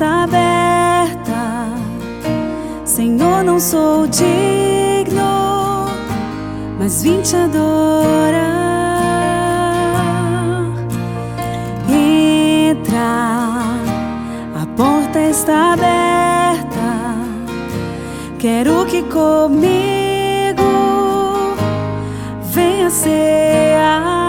está 0.00 0.22
aberta. 0.22 1.68
Senhor, 2.86 3.44
não 3.44 3.60
sou 3.60 4.06
digno, 4.06 5.90
mas 6.78 7.02
vim 7.02 7.20
te 7.20 7.36
adorar. 7.36 8.40
Entra, 11.86 12.96
a 14.62 14.66
porta 14.74 15.20
está 15.20 15.74
aberta. 15.74 16.80
Quero 18.38 18.86
que 18.86 19.02
comigo 19.02 20.62
venha 22.54 22.88
cear. 22.88 24.19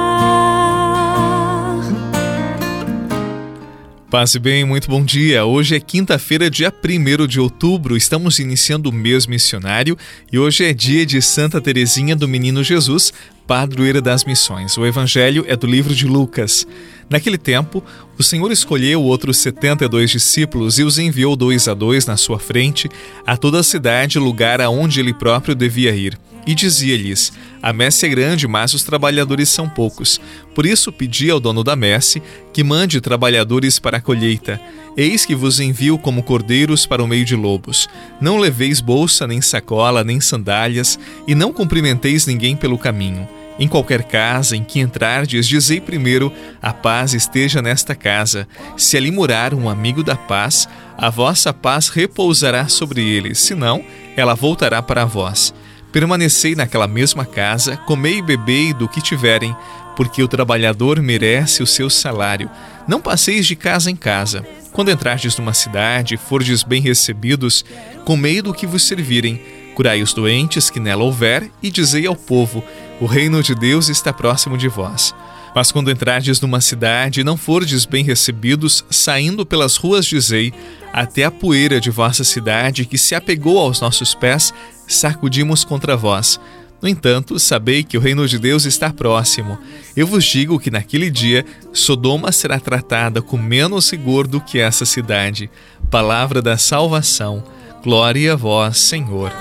Passe 4.11 4.37
bem, 4.39 4.65
muito 4.65 4.89
bom 4.89 5.05
dia. 5.05 5.45
Hoje 5.45 5.73
é 5.73 5.79
quinta-feira, 5.79 6.49
dia 6.49 6.69
1 6.69 7.25
de 7.27 7.39
outubro. 7.39 7.95
Estamos 7.95 8.39
iniciando 8.39 8.89
o 8.89 8.91
mês 8.91 9.25
missionário 9.25 9.97
e 10.29 10.37
hoje 10.37 10.65
é 10.65 10.73
dia 10.73 11.05
de 11.05 11.21
Santa 11.21 11.61
Teresinha 11.61 12.13
do 12.13 12.27
Menino 12.27 12.61
Jesus, 12.61 13.13
padroeira 13.47 14.01
das 14.01 14.23
missões. 14.25 14.77
O 14.77 14.85
evangelho 14.85 15.43
é 15.47 15.55
do 15.55 15.67
livro 15.67 15.93
de 15.93 16.05
Lucas. 16.05 16.65
Naquele 17.09 17.37
tempo, 17.37 17.83
o 18.17 18.23
Senhor 18.23 18.51
escolheu 18.51 19.03
outros 19.03 19.37
setenta 19.37 19.85
e 19.85 19.89
dois 19.89 20.09
discípulos 20.09 20.79
e 20.79 20.83
os 20.83 20.97
enviou 20.97 21.35
dois 21.35 21.67
a 21.67 21.73
dois 21.73 22.05
na 22.05 22.15
sua 22.15 22.39
frente 22.39 22.89
a 23.25 23.35
toda 23.35 23.59
a 23.59 23.63
cidade, 23.63 24.17
lugar 24.19 24.61
aonde 24.61 24.99
ele 24.99 25.13
próprio 25.13 25.53
devia 25.53 25.93
ir. 25.95 26.17
E 26.45 26.55
dizia-lhes: 26.55 27.31
A 27.61 27.71
messe 27.71 28.05
é 28.05 28.09
grande, 28.09 28.47
mas 28.47 28.73
os 28.73 28.83
trabalhadores 28.83 29.49
são 29.49 29.69
poucos. 29.69 30.19
Por 30.55 30.65
isso 30.65 30.91
pedi 30.91 31.29
ao 31.29 31.39
dono 31.39 31.63
da 31.63 31.75
messe 31.75 32.21
que 32.53 32.63
mande 32.63 33.01
trabalhadores 33.01 33.79
para 33.79 33.97
a 33.97 34.01
colheita. 34.01 34.59
Eis 34.97 35.25
que 35.25 35.35
vos 35.35 35.59
envio 35.59 35.97
como 35.97 36.23
cordeiros 36.23 36.85
para 36.85 37.03
o 37.03 37.07
meio 37.07 37.23
de 37.23 37.35
lobos. 37.35 37.87
Não 38.19 38.37
leveis 38.37 38.81
bolsa, 38.81 39.27
nem 39.27 39.41
sacola, 39.41 40.03
nem 40.03 40.19
sandálias, 40.19 40.99
e 41.27 41.35
não 41.35 41.53
cumprimenteis 41.53 42.25
ninguém 42.25 42.55
pelo 42.55 42.77
caminho. 42.77 43.27
Em 43.61 43.67
qualquer 43.67 44.01
casa 44.01 44.57
em 44.57 44.63
que 44.63 44.79
entrardes, 44.79 45.47
dizei 45.47 45.79
primeiro: 45.79 46.33
A 46.59 46.73
paz 46.73 47.13
esteja 47.13 47.61
nesta 47.61 47.93
casa. 47.93 48.47
Se 48.75 48.97
ali 48.97 49.11
morar 49.11 49.53
um 49.53 49.69
amigo 49.69 50.01
da 50.01 50.15
paz, 50.15 50.67
a 50.97 51.11
vossa 51.11 51.53
paz 51.53 51.87
repousará 51.87 52.67
sobre 52.67 53.07
ele, 53.07 53.35
senão, 53.35 53.85
ela 54.17 54.33
voltará 54.33 54.81
para 54.81 55.05
vós. 55.05 55.53
Permanecei 55.91 56.55
naquela 56.55 56.87
mesma 56.87 57.23
casa, 57.23 57.77
comei 57.77 58.17
e 58.17 58.21
bebei 58.23 58.73
do 58.73 58.89
que 58.89 58.99
tiverem, 58.99 59.55
porque 59.95 60.23
o 60.23 60.27
trabalhador 60.27 60.99
merece 60.99 61.61
o 61.61 61.67
seu 61.67 61.87
salário. 61.87 62.49
Não 62.87 62.99
passeis 62.99 63.45
de 63.45 63.55
casa 63.55 63.91
em 63.91 63.95
casa. 63.95 64.43
Quando 64.71 64.89
entrardes 64.89 65.37
numa 65.37 65.53
cidade 65.53 66.17
fordes 66.17 66.63
bem 66.63 66.81
recebidos, 66.81 67.63
comei 68.05 68.41
do 68.41 68.55
que 68.55 68.65
vos 68.65 68.81
servirem, 68.81 69.39
curai 69.75 70.01
os 70.01 70.13
doentes 70.13 70.71
que 70.71 70.79
nela 70.79 71.03
houver, 71.03 71.47
e 71.61 71.69
dizei 71.69 72.07
ao 72.07 72.15
povo: 72.15 72.63
O 73.01 73.07
reino 73.07 73.41
de 73.41 73.55
Deus 73.55 73.89
está 73.89 74.13
próximo 74.13 74.55
de 74.55 74.67
vós. 74.67 75.11
Mas 75.55 75.71
quando 75.71 75.89
entrardes 75.89 76.39
numa 76.39 76.61
cidade 76.61 77.19
e 77.21 77.23
não 77.23 77.35
fordes 77.35 77.83
bem 77.83 78.05
recebidos, 78.05 78.85
saindo 78.91 79.43
pelas 79.43 79.75
ruas, 79.75 80.05
dizei: 80.05 80.53
Até 80.93 81.23
a 81.23 81.31
poeira 81.31 81.81
de 81.81 81.89
vossa 81.89 82.23
cidade, 82.23 82.85
que 82.85 82.99
se 82.99 83.15
apegou 83.15 83.57
aos 83.57 83.81
nossos 83.81 84.13
pés, 84.13 84.53
sacudimos 84.87 85.63
contra 85.63 85.97
vós. 85.97 86.39
No 86.79 86.87
entanto, 86.87 87.39
sabei 87.39 87.83
que 87.83 87.97
o 87.97 88.01
reino 88.01 88.27
de 88.27 88.37
Deus 88.37 88.65
está 88.65 88.93
próximo. 88.93 89.57
Eu 89.95 90.05
vos 90.05 90.23
digo 90.23 90.59
que 90.59 90.69
naquele 90.69 91.09
dia 91.09 91.43
Sodoma 91.73 92.31
será 92.31 92.59
tratada 92.59 93.19
com 93.19 93.35
menos 93.35 93.91
rigor 93.91 94.27
do 94.27 94.39
que 94.39 94.59
essa 94.59 94.85
cidade. 94.85 95.49
Palavra 95.89 96.39
da 96.39 96.55
salvação. 96.55 97.43
Glória 97.83 98.33
a 98.33 98.35
vós, 98.35 98.77
Senhor. 98.77 99.31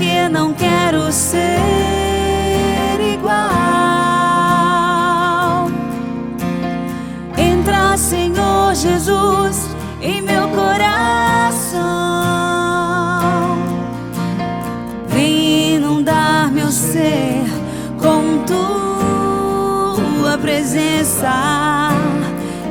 Porque 0.00 0.30
não 0.30 0.54
quero 0.54 1.12
ser 1.12 1.58
igual. 3.12 3.36
Entra, 7.36 7.98
Senhor 7.98 8.74
Jesus, 8.74 9.76
em 10.00 10.22
meu 10.22 10.48
coração. 10.48 11.78
Vem 15.08 15.74
inundar 15.74 16.50
meu 16.50 16.70
ser 16.70 17.44
com 17.98 18.42
tua 20.22 20.38
presença. 20.38 21.90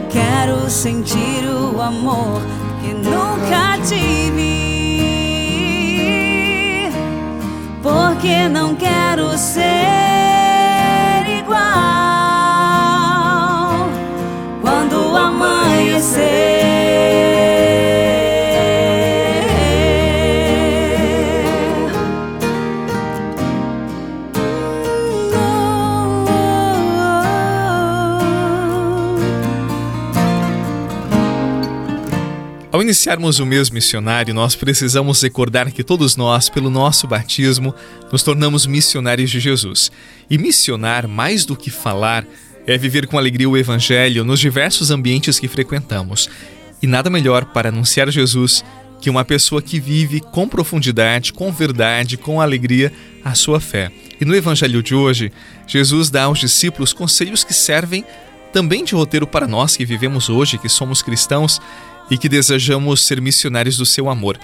Quero 0.10 0.68
sentir 0.68 1.46
o 1.48 1.80
amor 1.80 2.42
que 2.82 2.92
nunca 2.92 3.78
tive. 3.88 4.69
Porque 7.82 8.50
não 8.50 8.76
quero 8.76 9.38
ser 9.38 9.64
igual 11.40 11.60
quando 14.62 15.16
amanhecer. 15.16 16.89
Iniciarmos 32.90 33.38
o 33.38 33.46
mês 33.46 33.70
missionário, 33.70 34.34
nós 34.34 34.56
precisamos 34.56 35.22
recordar 35.22 35.72
que 35.72 35.84
todos 35.84 36.16
nós, 36.16 36.50
pelo 36.50 36.72
nosso 36.72 37.08
batismo, 37.08 37.72
nos 38.12 38.24
tornamos 38.24 38.66
missionários 38.66 39.30
de 39.30 39.40
Jesus. 39.40 39.92
E 40.28 40.40
missionar, 40.40 41.08
mais 41.08 41.46
do 41.46 41.56
que 41.56 41.70
falar, 41.70 42.26
é 42.66 42.76
viver 42.80 43.06
com 43.06 43.16
alegria 43.16 43.48
o 43.48 43.56
Evangelho 43.56 44.26
nos 44.26 44.40
diversos 44.40 44.90
ambientes 44.90 45.40
que 45.40 45.48
frequentamos. 45.48 46.28
E 46.82 46.88
nada 46.88 47.12
melhor 47.12 47.46
para 47.46 47.70
anunciar 47.70 48.10
Jesus 48.10 48.66
que 49.00 49.08
uma 49.08 49.24
pessoa 49.24 49.62
que 49.62 49.80
vive 49.80 50.20
com 50.20 50.48
profundidade, 50.48 51.32
com 51.32 51.52
verdade, 51.52 52.18
com 52.18 52.42
alegria 52.42 52.92
a 53.24 53.36
sua 53.36 53.60
fé. 53.60 53.92
E 54.20 54.26
no 54.26 54.36
Evangelho 54.36 54.82
de 54.82 54.96
hoje, 54.96 55.32
Jesus 55.68 56.10
dá 56.10 56.24
aos 56.24 56.40
discípulos 56.40 56.92
conselhos 56.92 57.44
que 57.44 57.54
servem 57.54 58.04
também 58.52 58.84
de 58.84 58.96
roteiro 58.96 59.28
para 59.28 59.48
nós 59.48 59.78
que 59.78 59.86
vivemos 59.86 60.28
hoje, 60.28 60.58
que 60.58 60.68
somos 60.68 61.04
cristãos 61.04 61.62
e 62.10 62.18
que 62.18 62.30
desejamos 62.30 63.06
ser 63.06 63.22
missionários 63.22 63.78
do 63.78 63.86
seu 63.86 64.10
amor. 64.10 64.40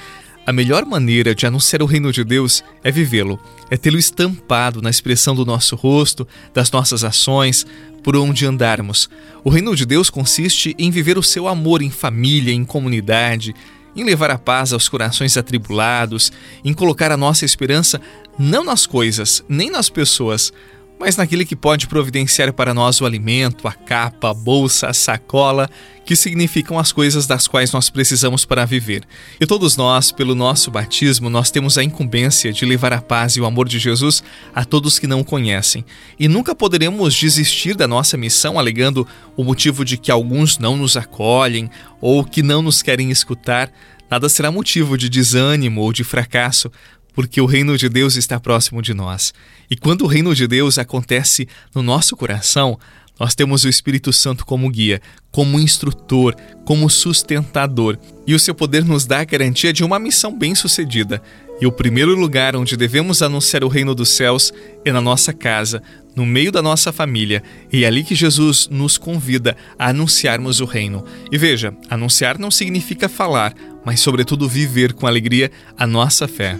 A 0.45 0.53
melhor 0.53 0.85
maneira 0.85 1.33
de 1.33 1.47
anunciar 1.47 1.81
o 1.81 1.87
reino 1.87 2.11
de 2.11 2.23
Deus 2.23 2.63
é 2.83 2.91
vivê-lo, 2.91 3.39
é 3.71 3.75
tê-lo 3.75 3.97
estampado 3.97 4.79
na 4.79 4.91
expressão 4.91 5.33
do 5.33 5.43
nosso 5.43 5.75
rosto, 5.75 6.27
das 6.53 6.69
nossas 6.69 7.03
ações, 7.03 7.65
por 8.03 8.15
onde 8.15 8.45
andarmos. 8.45 9.09
O 9.43 9.49
reino 9.49 9.75
de 9.75 9.87
Deus 9.87 10.11
consiste 10.11 10.75
em 10.77 10.91
viver 10.91 11.17
o 11.17 11.23
seu 11.23 11.47
amor 11.47 11.81
em 11.81 11.89
família, 11.89 12.53
em 12.53 12.63
comunidade, 12.63 13.55
em 13.95 14.03
levar 14.03 14.29
a 14.29 14.37
paz 14.37 14.71
aos 14.71 14.87
corações 14.87 15.35
atribulados, 15.35 16.31
em 16.63 16.73
colocar 16.73 17.11
a 17.11 17.17
nossa 17.17 17.43
esperança 17.43 17.99
não 18.37 18.63
nas 18.63 18.85
coisas, 18.85 19.43
nem 19.49 19.71
nas 19.71 19.89
pessoas, 19.89 20.53
mas 20.99 21.17
naquele 21.17 21.45
que 21.45 21.55
pode 21.55 21.87
providenciar 21.87 22.53
para 22.53 22.73
nós 22.73 23.01
o 23.01 23.05
alimento, 23.05 23.67
a 23.67 23.73
capa, 23.73 24.29
a 24.29 24.33
bolsa, 24.33 24.87
a 24.87 24.93
sacola, 24.93 25.69
que 26.05 26.15
significam 26.15 26.79
as 26.79 26.91
coisas 26.91 27.27
das 27.27 27.47
quais 27.47 27.71
nós 27.71 27.89
precisamos 27.89 28.45
para 28.45 28.65
viver. 28.65 29.03
E 29.39 29.45
todos 29.45 29.75
nós, 29.75 30.11
pelo 30.11 30.35
nosso 30.35 30.71
batismo, 30.71 31.29
nós 31.29 31.51
temos 31.51 31.77
a 31.77 31.83
incumbência 31.83 32.53
de 32.53 32.65
levar 32.65 32.93
a 32.93 33.01
paz 33.01 33.35
e 33.35 33.41
o 33.41 33.45
amor 33.45 33.67
de 33.67 33.79
Jesus 33.79 34.23
a 34.53 34.63
todos 34.63 34.99
que 34.99 35.07
não 35.07 35.21
o 35.21 35.25
conhecem. 35.25 35.83
E 36.19 36.27
nunca 36.27 36.55
poderemos 36.55 37.13
desistir 37.13 37.75
da 37.75 37.87
nossa 37.87 38.15
missão 38.15 38.57
alegando 38.57 39.07
o 39.35 39.43
motivo 39.43 39.83
de 39.83 39.97
que 39.97 40.11
alguns 40.11 40.57
não 40.57 40.77
nos 40.77 40.95
acolhem 40.95 41.69
ou 41.99 42.23
que 42.23 42.43
não 42.43 42.61
nos 42.61 42.81
querem 42.81 43.11
escutar. 43.11 43.71
Nada 44.09 44.29
será 44.29 44.51
motivo 44.51 44.97
de 44.97 45.09
desânimo 45.09 45.81
ou 45.81 45.91
de 45.91 46.03
fracasso, 46.03 46.71
porque 47.15 47.39
o 47.39 47.45
reino 47.45 47.77
de 47.77 47.87
Deus 47.87 48.15
está 48.15 48.39
próximo 48.39 48.81
de 48.81 48.93
nós. 48.93 49.33
E 49.71 49.77
quando 49.77 50.01
o 50.03 50.07
reino 50.07 50.35
de 50.35 50.45
Deus 50.45 50.77
acontece 50.77 51.47
no 51.73 51.81
nosso 51.81 52.15
coração, 52.15 52.77
nós 53.19 53.33
temos 53.33 53.63
o 53.63 53.69
Espírito 53.69 54.11
Santo 54.11 54.45
como 54.45 54.69
guia, 54.69 55.01
como 55.31 55.59
instrutor, 55.59 56.35
como 56.65 56.89
sustentador, 56.89 57.97
e 58.27 58.33
o 58.33 58.39
seu 58.39 58.53
poder 58.53 58.83
nos 58.83 59.05
dá 59.05 59.21
a 59.21 59.23
garantia 59.23 59.71
de 59.71 59.83
uma 59.83 59.97
missão 59.97 60.37
bem-sucedida. 60.37 61.21
E 61.61 61.65
o 61.65 61.71
primeiro 61.71 62.13
lugar 62.13 62.55
onde 62.57 62.75
devemos 62.75 63.21
anunciar 63.21 63.63
o 63.63 63.69
reino 63.69 63.95
dos 63.95 64.09
céus 64.09 64.51
é 64.83 64.91
na 64.91 64.99
nossa 64.99 65.31
casa, 65.31 65.81
no 66.13 66.25
meio 66.25 66.51
da 66.51 66.61
nossa 66.61 66.91
família, 66.91 67.41
e 67.71 67.85
é 67.85 67.87
ali 67.87 68.03
que 68.03 68.15
Jesus 68.15 68.67
nos 68.69 68.97
convida 68.97 69.55
a 69.79 69.89
anunciarmos 69.89 70.59
o 70.59 70.65
reino. 70.65 71.05
E 71.31 71.37
veja, 71.37 71.73
anunciar 71.89 72.37
não 72.37 72.51
significa 72.51 73.07
falar, 73.07 73.53
mas 73.85 74.01
sobretudo 74.01 74.49
viver 74.49 74.91
com 74.91 75.07
alegria 75.07 75.49
a 75.77 75.87
nossa 75.87 76.27
fé. 76.27 76.59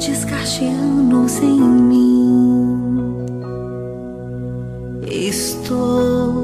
Descarte 0.00 0.64
anos 0.64 1.38
em 1.42 1.60
mim. 1.60 3.20
estou 5.06 6.42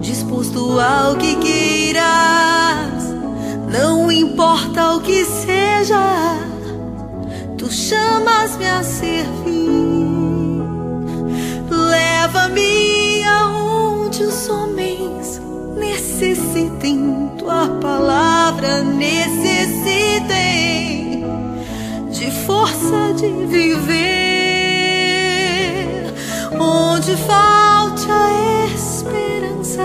disposto 0.00 0.78
ao 0.78 1.16
que 1.16 1.34
queiras, 1.36 3.02
não 3.68 4.12
importa 4.12 4.94
o 4.94 5.00
que 5.00 5.24
seja, 5.24 6.38
tu 7.58 7.68
chamas-me 7.70 8.66
a 8.66 8.82
servir. 8.84 10.62
Leva-me 11.68 13.24
aonde 13.24 14.22
os 14.22 14.48
homens 14.48 15.40
necessitem, 15.76 17.28
tua 17.38 17.66
palavra 17.80 18.84
necessitem 18.84 19.42
de 22.22 22.30
força 22.46 23.12
de 23.16 23.26
viver 23.46 24.04
onde 26.56 27.16
falte 27.16 28.06
a 28.08 28.68
esperança, 28.72 29.82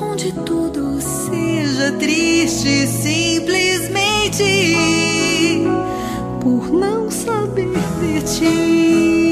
onde 0.00 0.32
tudo 0.32 0.98
seja 1.02 1.92
triste 1.98 2.86
simplesmente 2.86 4.42
por 6.40 6.72
não 6.72 7.10
saber 7.10 7.74
de 8.00 8.22
ti. 8.22 9.23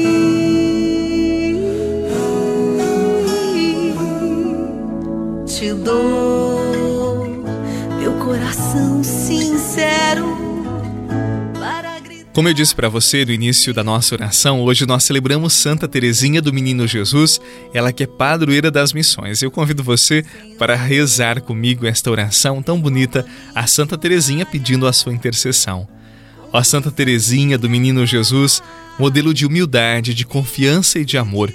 Como 12.33 12.49
eu 12.49 12.53
disse 12.53 12.73
para 12.73 12.89
você 12.89 13.23
no 13.23 13.31
início 13.31 13.71
da 13.75 13.83
nossa 13.83 14.15
oração, 14.15 14.59
hoje 14.61 14.87
nós 14.87 15.03
celebramos 15.03 15.53
Santa 15.53 15.87
Teresinha 15.87 16.41
do 16.41 16.51
Menino 16.51 16.87
Jesus, 16.87 17.39
ela 17.71 17.93
que 17.93 18.03
é 18.03 18.07
padroeira 18.07 18.71
das 18.71 18.91
missões. 18.91 19.43
Eu 19.43 19.51
convido 19.51 19.83
você 19.83 20.25
para 20.57 20.75
rezar 20.75 21.41
comigo 21.41 21.85
esta 21.85 22.09
oração 22.09 22.63
tão 22.63 22.81
bonita 22.81 23.23
a 23.53 23.67
Santa 23.67 23.99
Teresinha 23.99 24.47
pedindo 24.47 24.87
a 24.87 24.93
sua 24.93 25.13
intercessão. 25.13 25.87
Ó 26.51 26.63
Santa 26.63 26.89
Teresinha 26.89 27.55
do 27.55 27.69
Menino 27.69 28.03
Jesus, 28.03 28.63
modelo 28.97 29.31
de 29.31 29.45
humildade, 29.45 30.15
de 30.15 30.25
confiança 30.25 30.97
e 30.97 31.05
de 31.05 31.19
amor, 31.19 31.53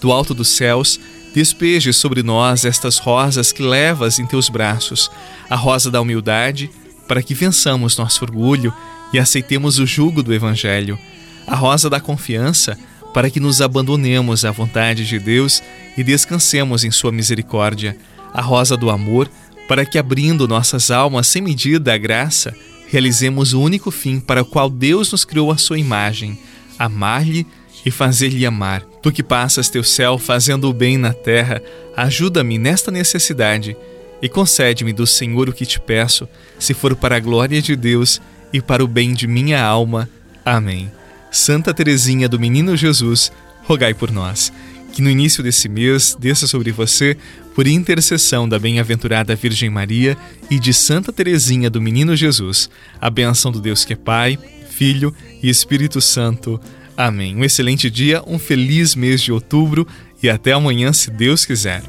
do 0.00 0.12
alto 0.12 0.32
dos 0.32 0.50
céus, 0.50 1.00
despeje 1.34 1.92
sobre 1.92 2.22
nós 2.22 2.64
estas 2.64 2.98
rosas 2.98 3.50
que 3.50 3.64
levas 3.64 4.20
em 4.20 4.26
teus 4.26 4.48
braços, 4.48 5.10
a 5.48 5.56
rosa 5.56 5.90
da 5.90 6.00
humildade, 6.00 6.70
para 7.08 7.20
que 7.20 7.34
vençamos 7.34 7.96
nosso 7.96 8.24
orgulho 8.24 8.72
e 9.12 9.18
aceitemos 9.18 9.78
o 9.78 9.86
jugo 9.86 10.22
do 10.22 10.32
Evangelho, 10.32 10.98
a 11.46 11.54
rosa 11.54 11.90
da 11.90 12.00
confiança 12.00 12.78
para 13.12 13.30
que 13.30 13.40
nos 13.40 13.60
abandonemos 13.60 14.44
à 14.44 14.50
vontade 14.50 15.06
de 15.06 15.18
Deus 15.18 15.62
e 15.96 16.04
descansemos 16.04 16.84
em 16.84 16.90
Sua 16.90 17.10
misericórdia, 17.10 17.96
a 18.32 18.40
rosa 18.40 18.76
do 18.76 18.90
amor 18.90 19.28
para 19.66 19.84
que, 19.84 19.98
abrindo 19.98 20.48
nossas 20.48 20.90
almas 20.90 21.26
sem 21.26 21.42
medida 21.42 21.94
à 21.94 21.98
graça, 21.98 22.54
realizemos 22.88 23.52
o 23.52 23.60
único 23.60 23.90
fim 23.90 24.18
para 24.18 24.42
o 24.42 24.44
qual 24.44 24.68
Deus 24.68 25.12
nos 25.12 25.24
criou 25.24 25.50
a 25.50 25.56
Sua 25.56 25.78
imagem, 25.78 26.38
amar-lhe 26.78 27.46
e 27.84 27.90
fazer-lhe 27.90 28.44
amar. 28.44 28.82
Tu 29.02 29.12
que 29.12 29.22
passas 29.22 29.68
teu 29.68 29.82
céu 29.84 30.18
fazendo 30.18 30.68
o 30.68 30.72
bem 30.72 30.98
na 30.98 31.12
terra, 31.12 31.62
ajuda-me 31.96 32.58
nesta 32.58 32.90
necessidade 32.90 33.76
e 34.22 34.28
concede-me 34.28 34.92
do 34.92 35.06
Senhor 35.06 35.48
o 35.48 35.52
que 35.52 35.64
te 35.64 35.80
peço, 35.80 36.28
se 36.58 36.74
for 36.74 36.94
para 36.94 37.16
a 37.16 37.20
glória 37.20 37.62
de 37.62 37.74
Deus 37.74 38.20
e 38.52 38.60
para 38.60 38.84
o 38.84 38.88
bem 38.88 39.14
de 39.14 39.26
minha 39.26 39.62
alma. 39.62 40.08
Amém. 40.44 40.90
Santa 41.30 41.72
Teresinha 41.72 42.28
do 42.28 42.40
Menino 42.40 42.76
Jesus, 42.76 43.30
rogai 43.62 43.94
por 43.94 44.10
nós. 44.10 44.52
Que 44.92 45.00
no 45.00 45.08
início 45.08 45.42
desse 45.42 45.68
mês 45.68 46.16
desça 46.18 46.46
sobre 46.46 46.72
você, 46.72 47.16
por 47.54 47.66
intercessão 47.66 48.48
da 48.48 48.58
bem-aventurada 48.58 49.36
Virgem 49.36 49.70
Maria 49.70 50.16
e 50.50 50.58
de 50.58 50.74
Santa 50.74 51.12
Teresinha 51.12 51.70
do 51.70 51.80
Menino 51.80 52.16
Jesus, 52.16 52.68
a 53.00 53.08
benção 53.08 53.52
do 53.52 53.60
Deus 53.60 53.84
que 53.84 53.92
é 53.92 53.96
Pai, 53.96 54.38
Filho 54.68 55.14
e 55.42 55.48
Espírito 55.48 56.00
Santo. 56.00 56.60
Amém. 56.96 57.36
Um 57.36 57.44
excelente 57.44 57.88
dia, 57.88 58.22
um 58.26 58.38
feliz 58.38 58.94
mês 58.94 59.22
de 59.22 59.30
outubro 59.32 59.86
e 60.22 60.28
até 60.28 60.52
amanhã, 60.52 60.92
se 60.92 61.10
Deus 61.10 61.44
quiser. 61.44 61.82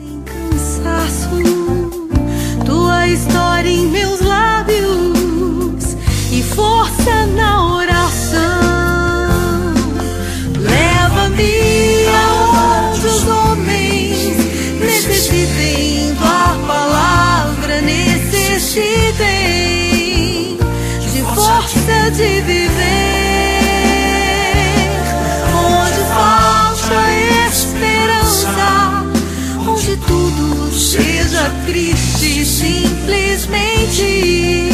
Simplesmente 33.42 34.70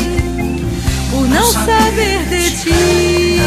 não 1.29 1.45
saber 1.45 2.25
de 2.29 2.51
ti. 2.51 3.37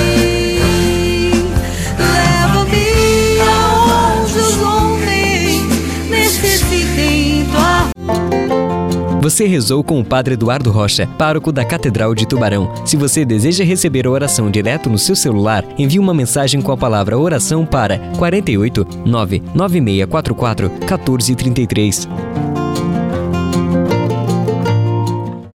Leva-me 1.98 3.40
aonde 3.40 4.38
os 4.38 4.58
homens 4.58 5.62
necessitem 6.08 7.46
tua. 7.50 7.90
Você 9.22 9.46
rezou 9.46 9.84
com 9.84 10.00
o 10.00 10.04
Padre 10.04 10.34
Eduardo 10.34 10.70
Rocha, 10.70 11.06
pároco 11.18 11.52
da 11.52 11.64
Catedral 11.64 12.14
de 12.14 12.26
Tubarão. 12.26 12.72
Se 12.86 12.96
você 12.96 13.24
deseja 13.24 13.62
receber 13.64 14.06
a 14.06 14.10
oração 14.10 14.50
direto 14.50 14.88
no 14.88 14.98
seu 14.98 15.14
celular, 15.14 15.64
envie 15.78 15.98
uma 15.98 16.14
mensagem 16.14 16.62
com 16.62 16.72
a 16.72 16.76
palavra 16.76 17.18
oração 17.18 17.66
para 17.66 17.98
48 18.16 18.86
99644 19.04 20.70
1433. 20.70 22.08